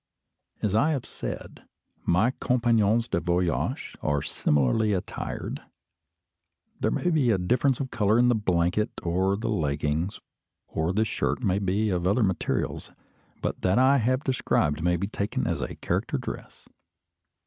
As 0.63 0.73
I 0.73 0.93
have 0.93 1.05
said, 1.05 1.61
my 2.07 2.31
compagnons 2.39 3.07
de 3.07 3.19
voyage 3.19 3.95
are 4.01 4.23
similarly 4.23 4.93
attired. 4.93 5.61
There 6.79 6.89
may 6.89 7.11
be 7.11 7.29
a 7.29 7.37
difference 7.37 7.79
of 7.79 7.91
colour 7.91 8.17
in 8.17 8.27
the 8.27 8.33
blanket 8.33 8.89
or 9.03 9.37
the 9.37 9.51
leggings, 9.51 10.19
or 10.67 10.91
the 10.91 11.05
shirt 11.05 11.43
may 11.43 11.59
be 11.59 11.91
of 11.91 12.07
other 12.07 12.23
materials; 12.23 12.89
but 13.43 13.61
that 13.61 13.77
I 13.77 13.99
have 13.99 14.23
described 14.23 14.81
may 14.81 14.95
be 14.97 15.05
taken 15.05 15.45
as 15.45 15.61
a 15.61 15.75
character 15.75 16.17
dress. 16.17 16.67